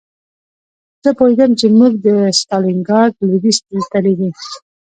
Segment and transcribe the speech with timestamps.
[1.03, 2.07] زه پوهېدم چې موږ د
[2.39, 3.57] ستالینګراډ لویدیځ
[3.91, 4.31] ته لېږي